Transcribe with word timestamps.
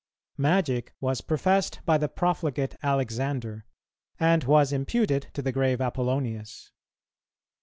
Magic 0.39 0.95
was 0.99 1.21
professed 1.21 1.79
by 1.85 1.95
the 1.99 2.09
profligate 2.09 2.75
Alexander, 2.81 3.65
and 4.19 4.43
was 4.45 4.73
imputed 4.73 5.27
to 5.35 5.43
the 5.43 5.51
grave 5.51 5.79
Apollonius. 5.79 6.71